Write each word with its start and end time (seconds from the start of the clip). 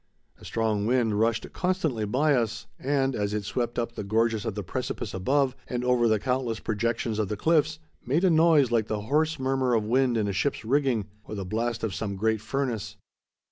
A 0.39 0.45
strong 0.45 0.87
wind 0.87 1.19
rushed 1.19 1.53
constantly 1.53 2.05
by 2.05 2.33
us, 2.33 2.65
and, 2.79 3.15
as 3.15 3.35
it 3.35 3.45
swept 3.45 3.77
up 3.77 3.91
the 3.93 4.03
gorges 4.03 4.45
of 4.45 4.55
the 4.55 4.63
precipice 4.63 5.13
above, 5.13 5.55
and 5.67 5.85
over 5.85 6.07
the 6.07 6.17
countless 6.17 6.59
projections 6.59 7.19
of 7.19 7.27
the 7.27 7.37
cliffs, 7.37 7.77
made 8.03 8.23
a 8.23 8.31
noise 8.31 8.71
like 8.71 8.87
the 8.87 9.01
hoarse 9.01 9.37
murmur 9.37 9.75
of 9.75 9.85
wind 9.85 10.17
in 10.17 10.27
a 10.27 10.33
ship's 10.33 10.65
rigging, 10.65 11.05
or 11.25 11.35
the 11.35 11.45
blast 11.45 11.83
of 11.83 11.93
some 11.93 12.15
great 12.15 12.41
furnace. 12.41 12.95